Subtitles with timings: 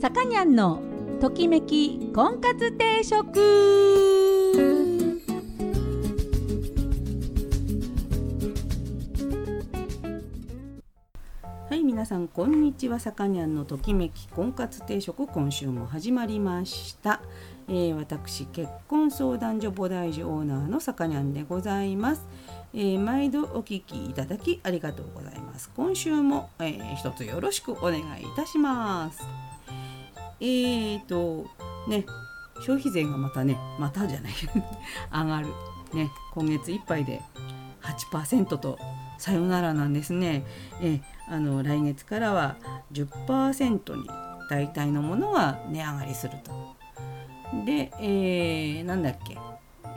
[0.00, 0.80] さかにゃんの
[1.20, 3.38] ときめき婚活定食。
[11.68, 12.98] はい皆さんこんにちは。
[12.98, 17.20] さかにゃんのときめき婚活定食今週も始まりました、
[17.68, 22.26] えー私結婚相談所菩提寺オーナーのさかにゃんでございます、
[22.72, 25.70] えー毎度お聞きいただきありがとうございます。
[25.76, 29.20] 今週も、えー一つよろしくお願いいたします。
[30.40, 31.46] えーと
[31.88, 32.04] ね
[32.60, 34.32] 消費税がまたねまたじゃない
[35.12, 35.46] 上がる
[35.94, 37.20] ね今月いっぱいで
[37.82, 38.78] 8%と
[39.18, 40.44] さよならなんですね。
[40.82, 42.56] えあの来月からは
[42.92, 44.08] 10%に
[44.48, 46.74] 大体のものが値上がりすると。
[47.64, 49.36] で、えーなんだっけ、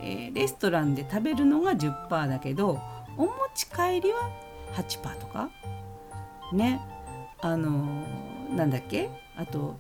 [0.02, 2.80] えーレストランで食べるのが10%だけど
[3.18, 4.30] お持ち帰りは
[4.74, 5.50] 8%とか
[6.52, 6.82] ね
[7.42, 9.10] あのーなんだっけ？
[9.36, 9.78] あと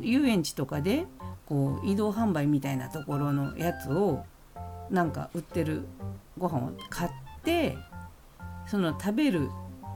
[0.00, 1.06] 遊園地とかで
[1.46, 4.24] こう移動販売みたいなところのやつを
[4.90, 5.84] なんか売ってる
[6.38, 7.10] ご飯を買っ
[7.44, 7.76] て
[8.66, 9.48] その食べる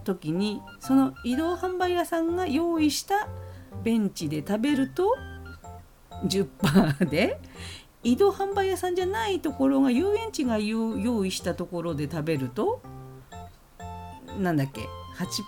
[0.04, 3.28] 時にその移動販売屋さんが用意した
[3.82, 5.16] ベンチで食べると
[6.24, 7.40] 10%で
[8.02, 12.80] 移動販売屋さんじゃないところが遊園地が用用意したところで食べると
[14.38, 14.82] なんだっけ？
[15.26, 15.44] 8%,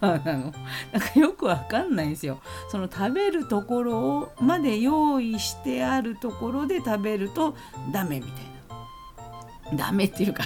[0.00, 0.52] 8なの？
[0.92, 2.40] なんかよくわかんないんですよ。
[2.68, 7.56] その食べるところをまで用意してあるところで食べると
[7.92, 9.76] ダメみたいな。
[9.76, 10.44] ダメっていうか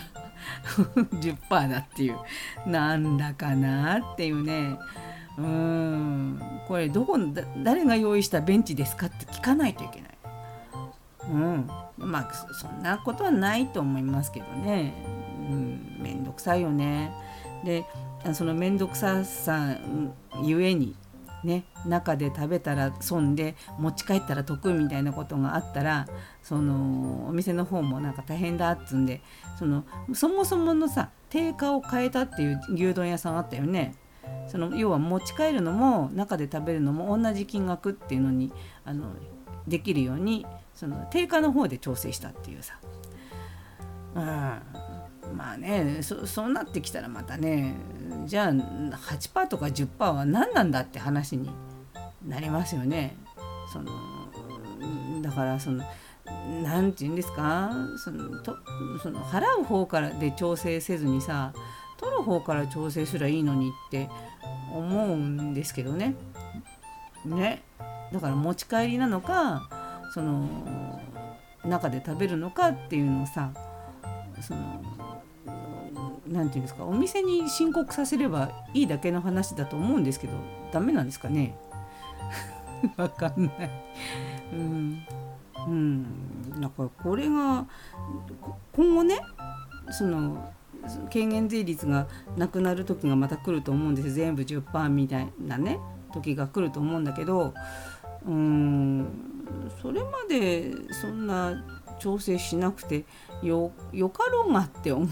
[1.20, 2.18] 10%だっていう
[2.66, 4.78] なんだかなっていうね
[5.36, 10.10] うんこれどこだ誰が用意したベンチですかって聞かないといけない。
[11.30, 14.92] うん、まあそんなことはないと思いますけどね、
[15.48, 17.12] うん、めんどくさいよね。
[17.64, 17.84] で
[18.34, 19.76] そのめんどくささ
[20.42, 20.94] ゆえに
[21.44, 26.06] ね中で食べたら損で持ち帰ったら得みたいなことがあったら
[26.42, 29.22] そのお店の方もなんか大変だっつんで
[29.58, 33.94] そのそもそものさ定価を変えたっていう牛丼屋さんあったよね。
[34.48, 38.52] その要は持ち帰るのも中で食べるのも同じ金額っていうのに
[38.84, 39.14] あの
[39.66, 42.78] できるようにその定価の方で調整したっていうさ、
[44.14, 44.69] うん、
[45.34, 47.74] まあねそそうなってきたらまたね
[48.26, 51.50] じゃあ8%とか10%は何なんだって話に
[52.26, 53.16] なりますよね。
[53.72, 53.90] その
[55.22, 55.84] だからその
[56.62, 57.70] なんて言うんですか？
[57.96, 58.56] そのと
[59.02, 61.52] その払う方からで調整せずにさ
[61.96, 64.08] 取る方から調整すりゃいいのにって
[64.72, 66.14] 思うんですけどね。
[67.24, 67.62] ね
[68.12, 69.68] だから持ち帰りなのか
[70.14, 71.00] その
[71.64, 73.50] 中で食べるのかっていうのをさ
[74.40, 74.82] その
[76.30, 80.34] なんていうんですかお店に申告させればいいだけの話だと思うんですけど
[80.72, 81.56] ダメなんですかね？
[82.96, 83.70] わかんない。
[84.52, 85.02] うん。
[85.66, 87.66] うん、だからこれが
[88.72, 89.20] 今後ね
[89.90, 90.50] その
[91.12, 92.06] 軽減税率が
[92.38, 95.78] なくなる時がまた来ると思うんです全部10%みたいなね
[96.14, 97.52] 時が来ると思うんだけど
[98.26, 99.06] うーん。
[99.82, 103.04] それまでそんな調整しなくて
[103.42, 105.08] よよかろうがって思う。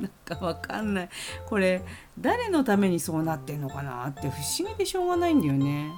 [0.00, 1.08] なんかわかんない。
[1.46, 1.82] これ
[2.18, 5.90] 誰のためにそうなってんのかなって不思議でしょうがないんだよね。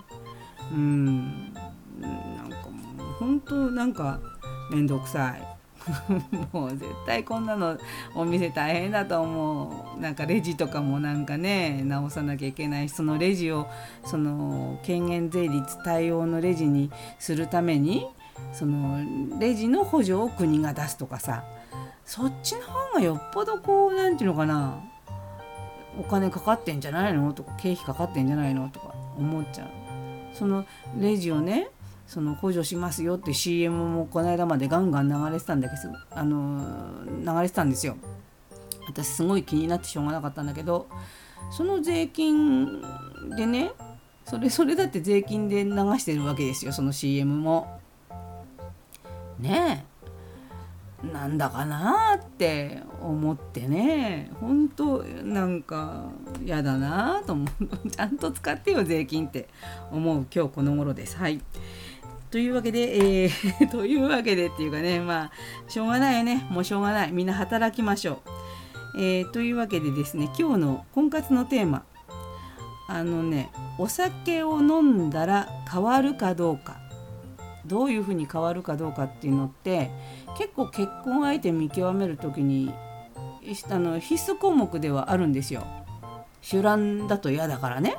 [0.72, 1.52] うん。
[2.00, 4.20] なんかもう本当なんか
[4.70, 5.56] 面倒くさい。
[6.52, 7.78] もう絶対こんなの
[8.14, 10.00] お店大変だと思う。
[10.00, 12.88] なんかレジとかもなんかね直さなきゃいけない。
[12.88, 13.66] しそのレジを
[14.04, 18.06] その軽減税率対応のレジにするために
[18.52, 19.00] その
[19.38, 21.44] レジの補助を国が出すとかさ
[22.04, 24.80] そっちの方がよっぽどこうなんていうのかな
[25.98, 27.32] お金かかってんじゃないの？
[27.32, 28.68] とか経費かかってんじゃないの？
[28.68, 29.68] とか思っちゃう。
[30.34, 30.66] その
[30.98, 31.70] レジをね
[32.06, 37.96] その補助しますよって CM もこの間までガンガン流れてたんだけどあの流れてたんですよ。
[38.86, 40.86] 私すごい気になってしょうがなかったんだけど
[41.50, 42.80] その税金
[43.36, 43.72] でね
[44.26, 47.75] それそれだって税金で流してるわけですよその CM も。
[49.38, 49.84] ね。
[51.12, 54.30] なんだかなって思ってね。
[54.40, 56.10] 本当なんか
[56.42, 57.88] 嫌だなと思う。
[57.90, 59.48] ちゃんと使ってよ税金って。
[59.90, 60.26] 思う。
[60.34, 61.16] 今日この頃です。
[61.16, 61.40] はい。
[62.30, 65.00] というわけで、えー というわけでっていうかね。
[65.00, 65.30] まあ
[65.68, 66.46] しょうがないよね。
[66.50, 67.12] もうしょうがない。
[67.12, 68.22] みんな働きましょ
[68.94, 69.00] う。
[69.00, 71.84] えーというわけでですね今日の婚活のテーマ。
[72.88, 76.85] あのねお酒を飲んだら変わるかどうか。
[77.66, 79.90] どういうふうに変わるかどうかっていうのって
[80.38, 82.72] 結構結婚相手見極める時に
[83.70, 85.64] あの必須項目ではあるんですよ。
[86.42, 87.96] 酒乱だと嫌だからね。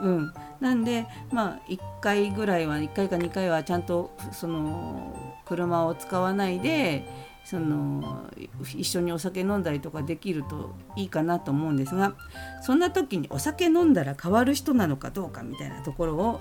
[0.00, 5.14] うん、なんでまあ1回ぐらいは1回か2回はちゃんとその
[5.44, 7.04] 車を使わないで
[7.44, 8.30] その
[8.76, 12.14] 一緒にお酒飲んだりとかできるといいかなと思うんですが
[12.62, 16.40] そんな時にお酒飲んだら変わる人なのかどうかみたいなところを、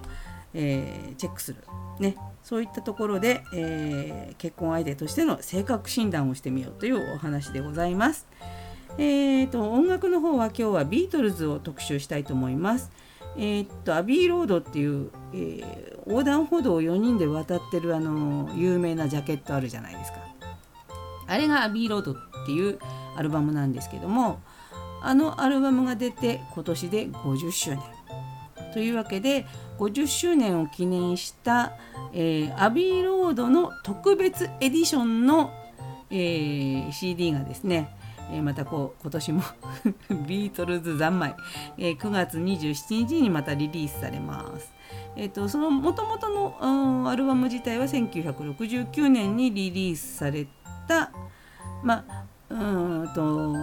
[0.53, 1.63] えー、チェックする、
[1.99, 8.27] ね、そういったところで、えー、結婚相手としての性格診断をしてみようというお話でございます。
[8.97, 12.91] えーと、音楽の方は今日はビートルズを特集したいと思います。
[13.37, 20.19] えー、っとアビーロードっていう、えー、横断歩道を4人で渡ってるあの有名なジャケットあるじゃないですか。
[21.27, 22.15] あれがアビーロードっ
[22.45, 22.79] ていう
[23.15, 24.41] アルバムなんですけども
[25.01, 27.79] あのアルバムが出て今年で50周年
[28.73, 29.45] というわけで
[29.79, 31.73] 50周年を記念した、
[32.13, 35.51] えー、アビーロードの特別エディションの、
[36.11, 37.95] えー、CD がですね
[38.31, 39.43] えまたこう今年も
[40.27, 41.35] ビートルズ三昧、
[41.77, 44.71] えー、9月27日にまたリリースされます。
[45.15, 50.47] えーと、そのもともとのアルバム自体は1969年にリリースされ
[50.87, 51.11] た
[51.83, 52.55] まあう
[53.05, 53.55] んと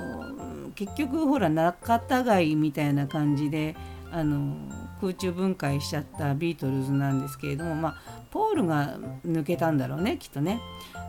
[0.75, 3.77] 結局ほら仲違いみたいな感じで
[4.13, 4.55] あの
[5.01, 7.95] 空中分解しちゃったビートルズなんですけれども、まあ、
[8.31, 10.61] ポールが抜けたんだろうねきっとね。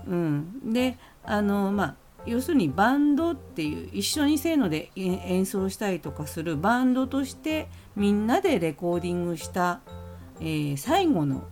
[0.07, 1.95] うん、であのまあ
[2.25, 9.80] 要するにバンドっていう一緒にせーので演奏したりとかするバンドとしてみんなでレコーディングした、
[10.42, 11.48] えー、最後の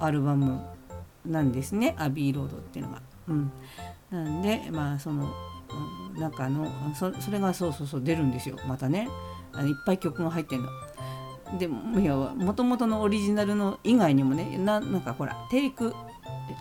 [0.00, 0.62] アルバム
[1.26, 3.02] なんですね「アビーロード」っていうのが。
[3.28, 3.52] うん、
[4.10, 5.32] なんでまあその、
[6.18, 9.08] 中のそそれがそうそうそう出るんですよまたね
[9.52, 10.68] あのいっぱい曲が入ってるの。
[11.58, 15.94] でもともとのオリジナルの以外にもねなんかほらテイク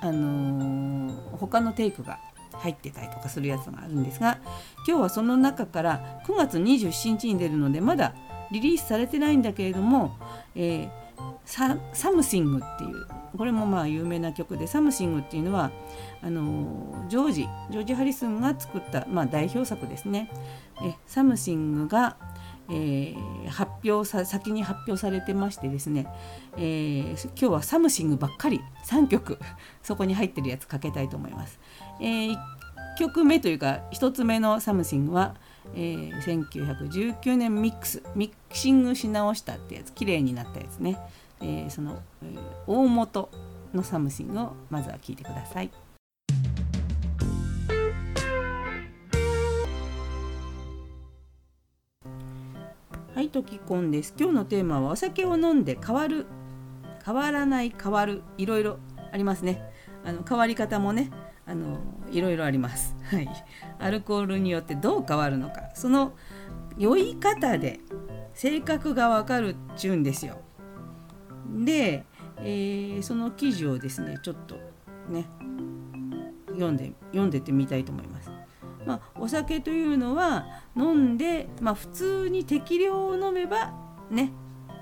[0.01, 2.19] あのー、他のテイクが
[2.53, 4.37] 入ってたりとかするやつがあるんですが
[4.87, 8.13] 今日はその中から9月27日に出るのでまだ
[8.51, 10.17] リリースされてないんだけれども
[10.55, 10.89] 「えー、
[11.45, 13.07] ササムシング」っていう
[13.37, 15.71] これもまあ有名な曲で「サムシング」っていうのは
[16.21, 20.29] あのジョージジョージ・ハリスンが作った、まあ、代表作ですね。
[20.83, 22.17] えサムシングが
[22.71, 26.07] えー、発表さ先に発表されてましてですね、
[26.55, 29.37] えー、今日はサムシングばっかり3曲
[29.83, 31.59] そこに入ってるやつかけたいと思います。
[31.99, 32.37] えー、1
[32.97, 35.35] 曲目というか1つ目のサムシングは、
[35.75, 40.97] え、1919年ミックスミキシングし直したってやつ綺麗になったやつね、
[41.41, 42.35] え、その、え、
[42.67, 43.29] 大元
[43.73, 45.61] のサムシングをまずは聴いてくださ。
[45.61, 45.71] い、
[53.31, 54.13] ときこんです。
[54.19, 56.25] 今日のテーマはお酒を飲んで変わる、
[57.05, 58.77] 変わらない、変わる、いろいろ
[59.13, 59.63] ありますね。
[60.03, 61.09] あの変わり方もね、
[61.45, 61.79] あの
[62.11, 62.93] いろいろあります。
[63.05, 63.29] はい、
[63.79, 66.11] アルコールによってどう変わるのか、その
[66.77, 67.79] 酔い方で
[68.33, 70.41] 性格がわかるっちゅうんですよ。
[71.63, 72.03] で、
[72.39, 74.55] えー、その記事をですね、ちょっと
[75.09, 75.25] ね、
[76.47, 78.20] 読んで読んでってみたいと思います。
[78.85, 80.45] まあ、お酒というのは
[80.75, 83.73] 飲んで、まあ、普通に適量を飲めば
[84.09, 84.31] ね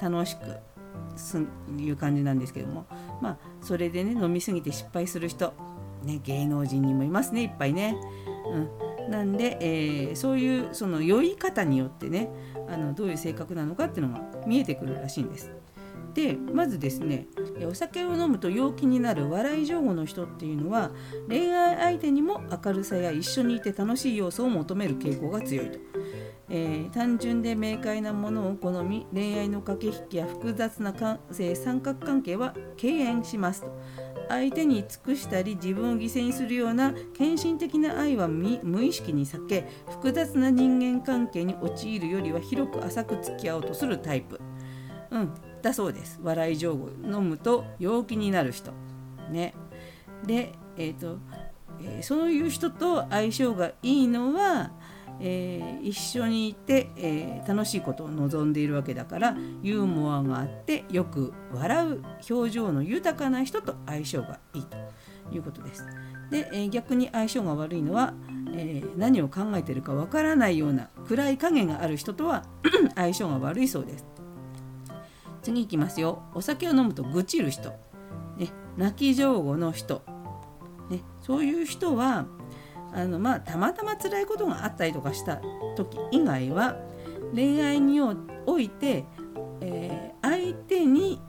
[0.02, 0.58] 楽しく
[1.16, 1.38] す
[1.78, 2.86] いう感じなんですけども、
[3.22, 5.54] まあ、それでね飲み過ぎて失敗する人、
[6.04, 7.98] ね、芸能人にもいますねいっぱいね。
[8.50, 12.30] うん、なんで、えー、そういうその酔い方によってね
[12.68, 15.52] あのどういう性格なのかっていうのが見えてくるらしいんです。
[16.14, 17.28] でまずですね
[17.66, 20.92] お酒を飲むと陽気になる笑い上手の人っていうのは
[21.28, 25.80] 恋愛相手にも明るさや一緒にいて楽しい要素を求める傾向が強いと。
[26.52, 33.80] えー、単純で明快なものを好み恋愛の駆け引きや複雑な感性三角関係は敬遠しますと
[34.30, 44.40] 相手に尽くしたり自分を犠牲にするような献身的な愛は無意識に避け複雑な人間関係に陥るよりは広く浅く付き合おうとするタイプ。
[45.12, 48.72] うん、だそうです笑い上手飲むと陽気になる人
[49.32, 49.54] ね
[50.26, 51.18] でえっ、ー、と、
[51.82, 54.72] えー、そういう人と相性がいいのは、
[55.20, 64.78] えー、一緒にいて、え楽しいことを望んでいるわけだからユーモアがあってよく笑う表情の豊かな人と相性がいいと
[65.32, 65.86] いうことです。
[66.32, 68.14] で、え逆に相性が悪いのは、
[68.54, 72.46] え何を考えてるかわからないような暗い影がある人とは
[72.96, 74.06] 相性が悪いそうです。
[75.50, 76.24] 次いきますよ。
[76.34, 77.70] お酒を飲むと愚痴る人、
[78.38, 80.04] ね、泣き上手の人、
[80.90, 82.28] ね、そういう人は
[82.94, 85.42] あの、まあ、たまたま辛いことがあったりとかした
[85.76, 86.78] 時以外は
[87.34, 89.06] 恋愛において、
[89.62, 91.22] えー、相手に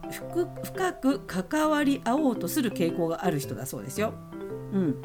[0.63, 4.15] 深く関わり合おうとする傾向がある人だそうですよ。
[4.73, 5.03] うん。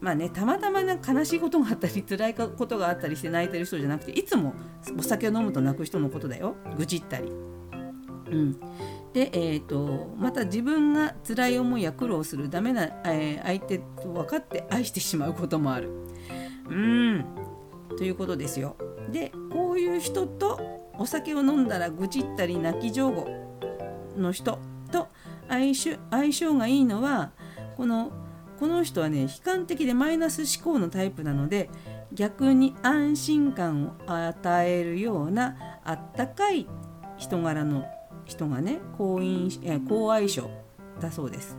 [0.00, 4.52] まあね、たまたまな悲しいことがあったり辛いことがあったりして泣いてる人じゃなくていつも
[4.98, 6.56] お酒を飲むと泣く人のことだよ。
[6.76, 7.51] 愚痴ったり。
[8.32, 8.52] うん、
[9.12, 15.90] で、えーと、また自分が辛い思いや苦労するダメな、えー、相手と分かって愛してしまうこともある。
[16.68, 17.24] うん
[17.96, 18.76] ということですよ。
[19.10, 20.60] でこういう人と
[20.98, 23.28] お酒を飲んだら愚痴ったり泣き上戸
[24.16, 24.58] の人
[24.90, 25.08] と
[25.48, 27.32] 相性相性がいいのは
[27.76, 28.12] この
[28.58, 31.68] この人はね悲観的でマイナス思考のタイプなので
[32.12, 36.66] 逆に安心感を与えるようなあったかい
[37.16, 37.84] 人柄の
[38.24, 40.50] 人がね好印好相性
[41.00, 41.56] だそうです。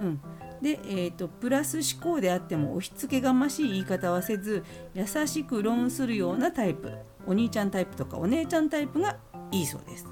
[0.00, 0.20] うん。
[0.62, 6.92] で、えーと、プラス思考であっても押し付けがましい言い方はせず優しく論するようなタイプ。
[7.26, 9.16] お兄ちゃんタイプとかお姉ちゃんタイプが
[9.50, 10.06] いいそうです。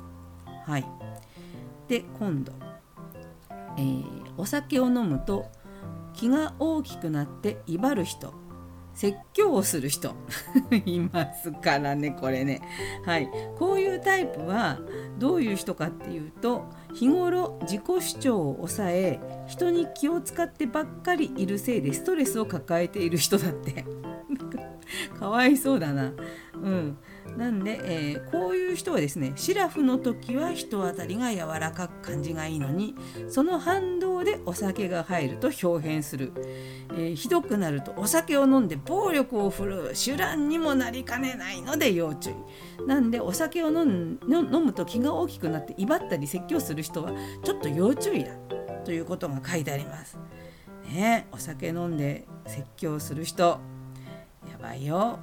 [0.66, 0.86] はい、
[1.88, 2.52] で今度、
[3.78, 4.04] えー、
[4.36, 5.46] お酒を飲むと
[6.14, 8.32] 気が大きくなって威張る人
[8.94, 10.14] 説教をする人。
[10.86, 12.60] いますからねこれね。
[13.04, 13.28] はい。
[13.58, 14.78] こういうタイプは
[15.18, 23.84] どういう人かっていうと日頃自己主張を抑え人に気を使ってばっかりいるせいでストレスを抱えている人だって。
[25.19, 26.12] かわいそうだな。
[26.55, 26.99] うん。
[27.37, 32.95] なんで、えー、こういう人はですねシラフの時は人当たりが柔らかく感じがいいのに
[33.29, 36.33] その反動でお酒が入ると表変する、
[36.93, 42.35] えー、ひどくなるとお酒を飲んで暴力を振るう手段にもなりかねないので要注意。
[42.87, 47.12] なんでお酒を飲むと気が大きくなって威張ったり説教する人は
[47.43, 48.33] ちょっと要注意だ。
[48.85, 50.19] ということが書いてあります。
[50.93, 53.59] ね、お酒飲んで説教する人。
[54.64, 55.18] やばいよ。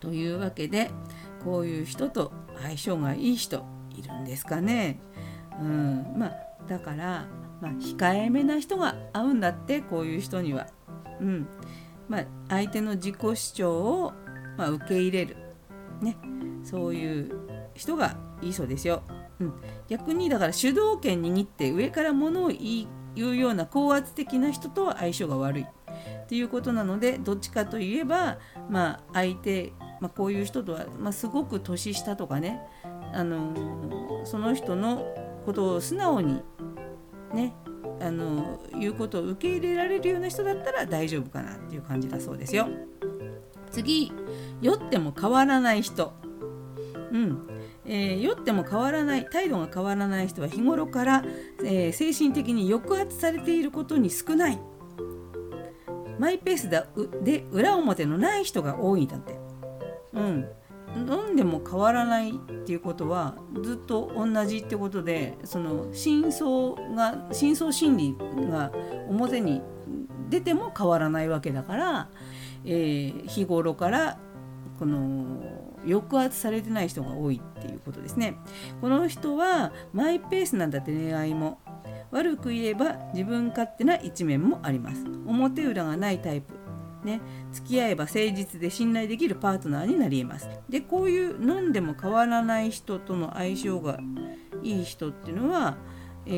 [0.00, 0.90] というわけで
[1.44, 3.64] こういう人と相性がいい人
[3.96, 4.98] いるんですかね。
[5.60, 6.32] うん、まあ
[6.66, 7.26] だから、
[7.60, 10.66] まあ、控えめな人が合うんだってこういう人には。
[11.20, 11.46] うん。
[12.08, 14.12] まあ、相手の自己主張を、
[14.58, 15.36] ま、受け入れる、
[16.02, 16.18] ね、
[16.62, 17.32] そういう
[17.74, 19.02] 人がいいそうですよ。
[19.40, 19.54] うん、
[19.88, 25.66] 逆にだから主導権握って上から物を言うような高圧的な人とは相性が悪い。
[26.24, 28.38] っていうことなのでどっちかといえば、
[28.68, 32.60] まあ、相手まあ、こういう人とは、まあ、すごく年下とかね、
[33.14, 35.06] あのー、その人の
[35.46, 36.42] ことを素直に
[37.32, 37.54] ね
[38.00, 42.68] あの、言うことを受け入れられるような人だったら大丈夫かなっていう感じだそうですよ。
[43.70, 44.12] 次
[44.60, 46.12] 酔っても変わらない人。
[47.12, 47.48] うん
[47.86, 51.24] えー、酔っても変わらない態度が変わらない人は日頃から、
[51.62, 54.58] えー、精神的に抑圧されていることに少ない
[56.18, 56.84] マイペースで
[57.22, 59.38] で裏表のない人が多いんだって。
[60.12, 60.48] うん。
[60.96, 62.32] 飲んでも変わらないっ
[62.64, 68.16] ていうことはずっと同じってことでその真相が深層心理
[68.48, 68.70] が
[69.08, 69.60] 表に
[70.30, 72.08] 出ても変わらないわけだから、
[72.64, 74.18] えー、日頃から
[74.78, 75.42] この
[75.84, 78.36] 抑圧されてない人が多いっていうことですね。
[78.80, 81.58] この人はマイペースなんだって恋愛も。
[82.14, 86.54] 悪く言えば自分勝手な一面もあります表裏がないタイプ
[87.04, 87.20] ね、
[87.52, 90.48] 付き合えば誠実で信頼できるパートナーになりえます。
[90.70, 93.98] でこういう飲んでも変わらない人との相性が
[94.62, 95.76] いい人っていうのは、
[96.24, 96.30] え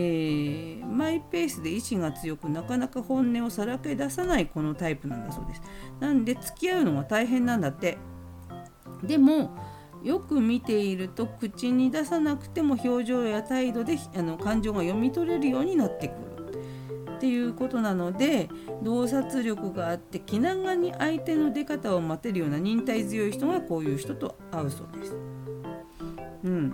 [0.83, 5.63] ー、マイペースで意志が強くなかなか本音をさらけ出さないこのタイプなんだそうです。
[6.01, 7.97] なんで付き合うのが大変なんだって。
[9.05, 9.57] でも
[10.07, 17.17] よく見ていると口に出さなくても表情や態度であの感情が読み取れるようになってくる。
[17.17, 18.49] っていうことなので
[18.83, 25.17] 洞察力があって気長に相手の出方を待てるような忍耐強い人がこういう人と会うそうです。
[26.45, 26.71] うん。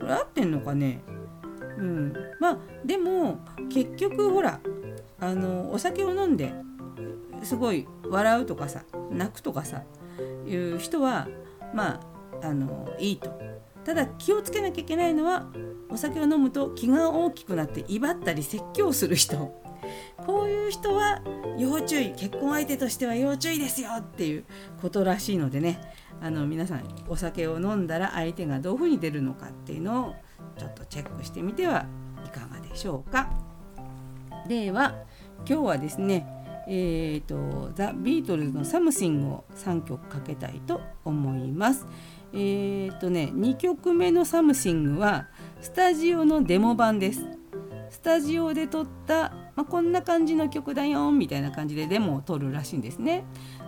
[0.00, 1.00] これ合ってんのかね？
[1.78, 2.12] うん。
[2.40, 3.38] まあでも
[3.70, 4.60] 結局ほら
[5.20, 6.52] あのお酒を飲んで
[7.42, 9.82] すごい笑うとかさ泣くとかさ
[10.46, 11.28] いう人は
[11.72, 13.30] まああのいいと。
[13.84, 15.46] ただ気をつけなきゃいけないのは
[15.88, 19.58] お酒を飲むと気が大きくなって威張ったり説教する人
[20.26, 21.22] こういう人は
[21.56, 24.44] 要注意結婚相手としては要注意ですよっていう
[24.82, 25.80] ことらしいのでね
[26.20, 30.14] あの皆さんお酒を飲んだら相手がどういうふうに出るのかっていうのを
[30.58, 31.86] ちょっとチェックしてみては
[32.26, 33.30] いかがでしょうか。
[34.46, 34.96] では
[35.48, 36.34] 今日はですね
[36.70, 41.86] えーと、ザ・ビートルズの「サムシング」を3曲かけたいと思います。
[42.32, 45.28] えーとね、2曲目の「サムシング」は
[45.60, 47.24] スタジオのデモ版です。
[47.90, 53.24] スタジオで撮った、まあ、こんな感じの曲だよみたいな感じでデモを撮るらしいんですね。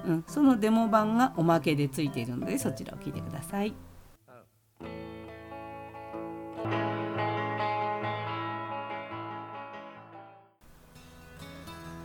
[0.07, 3.75] うん、そのデモ版がおまけでついているのでそちらを聴いてください。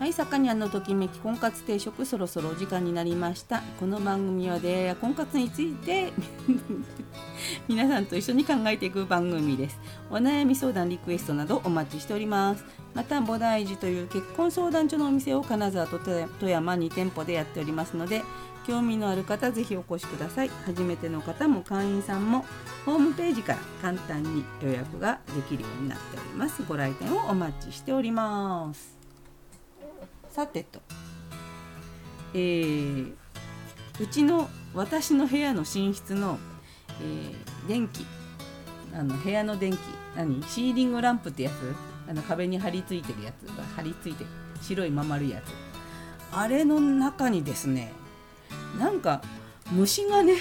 [0.06, 3.64] はい、さかにゃんのときめき婚活定食そろそろお時間になりました。
[3.80, 6.14] この番組は出会いや婚活について
[7.68, 9.80] 皆さんと一緒に考えていく番組です。
[10.12, 12.64] お悩み相談リクエストなどお待ちしております。
[12.94, 18.22] また菩提寺という結婚相談所のお店を金沢と富山2店舗でやっておりますので
[18.68, 20.52] 興味のある方ぜひお越しください。
[20.68, 22.46] 初めての方も会員さんも
[22.86, 26.62] ホームページから簡単に予約ができるようになっております。
[26.68, 28.95] ご来店をお待ちしております。
[30.36, 30.82] さてと。
[32.34, 33.14] えー、
[34.02, 36.38] うちの私の部屋の寝室の、
[37.02, 38.06] えー、電気。
[38.94, 39.78] あの部屋の電気。
[40.18, 40.44] 何？
[40.44, 41.54] シーリングランプってやつ？
[42.10, 44.26] あの壁に貼り付いてるやつが貼り付いて
[44.62, 46.38] 白いままるやつ。
[46.38, 47.94] あれの中にですね
[48.78, 49.22] なんか
[49.72, 50.36] 虫がね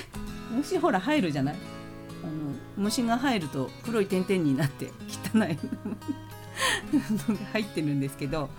[0.50, 1.54] 虫ほら入るじゃない？
[1.54, 2.32] あの
[2.76, 4.90] 虫が入ると黒い点々になって
[5.34, 5.56] 汚い。
[7.52, 8.50] 入ってるんですけど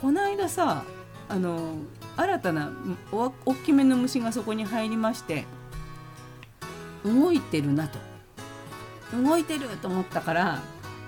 [0.00, 0.84] この間さ
[1.28, 1.76] あの
[2.16, 2.72] 新たな
[3.10, 5.44] お大きめの虫がそこに入りまして
[7.04, 7.98] 動いてるなと。
[9.12, 10.62] 動いてると思ったから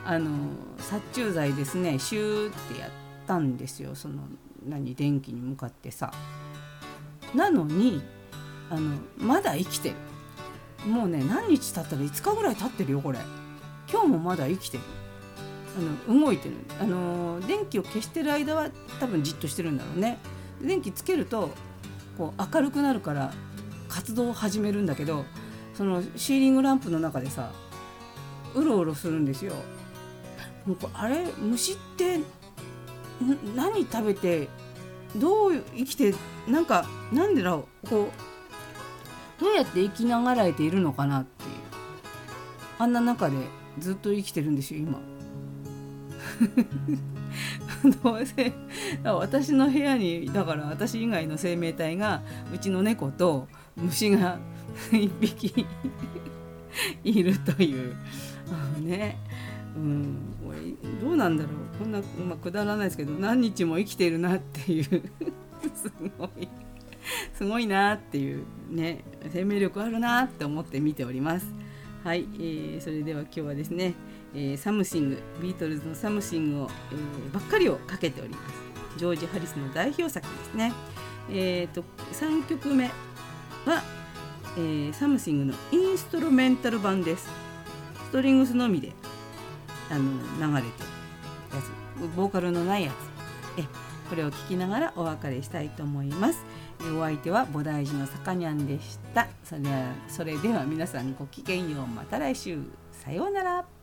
[0.04, 0.30] あの
[0.78, 2.90] 殺虫剤ですねシューってやっ
[3.26, 3.94] たんですよ。
[3.94, 4.22] その
[4.66, 6.12] 何電気に向かってさ。
[7.34, 8.02] なのに
[8.70, 9.94] あのまだ生きてる。
[10.88, 13.18] もうね何日経ったら5日ぐらい経ってるよこれ。
[13.90, 14.84] 今日もまだ生きてる。
[15.76, 16.54] あの動いてる。
[16.80, 20.18] あの電気を消してる間は多分じっとしてるんだろうね。
[20.62, 21.50] 電気つけると
[22.16, 23.32] こう明るくなるから
[23.88, 25.24] 活動を始めるんだけど
[25.74, 27.50] そのシーリングランプの中でさ
[28.54, 29.54] うろうろするんですよ。
[30.64, 31.26] もうあれ？
[31.38, 32.20] 虫って
[33.56, 34.48] 何食べて
[35.16, 36.14] どう生きて
[36.48, 37.88] なんかなんでだろう？
[37.88, 38.10] こ
[39.40, 41.50] うどうやって生きながらえているのかなっていう。
[42.78, 43.36] あんな中で
[43.78, 45.00] ずっと生きてるんですよ今。
[48.02, 48.52] どうせ
[49.04, 52.22] 私の部屋にだから私以外の生命体が
[52.52, 54.38] うちの猫と虫が
[54.90, 55.66] 1匹
[57.04, 57.94] いるという。
[58.80, 59.16] ね。
[59.76, 60.16] うん。
[61.00, 61.52] どうなんだろう。
[61.78, 64.84] こんな、まあ、くだらないですけど何日も生きてるなっていう。
[64.84, 64.92] す
[66.18, 66.48] ごい。
[67.34, 69.04] すごいなっていうね。
[69.32, 71.46] 生命力あるなって思って見ております。
[72.02, 73.94] はい、えー、それでは今日はですね、
[74.34, 78.98] えー、サムシングビートルズのサムシングを、えー、ばっかりをかけております。
[78.98, 80.72] ジョージ・ハリスの代表作ですね。
[81.30, 83.82] えーと、3曲目は、
[84.56, 87.28] えー、サムシングのインストルメンタル版です。
[88.08, 88.92] ストリングスのみで
[89.90, 90.04] あの
[90.38, 90.88] 流れてる
[91.54, 91.62] や
[92.12, 92.16] つ。
[92.16, 92.90] ボーカルのないや
[93.56, 93.60] つ。
[93.60, 93.64] え
[94.08, 96.44] これを聞きながらお別れしたいと思います。
[96.96, 99.28] お相手は菩提寺のさかにゃんでした。
[99.42, 99.62] それ
[100.08, 101.86] それでは皆さんごきげんよう。
[101.86, 102.58] また来週。
[102.92, 103.73] さようなら。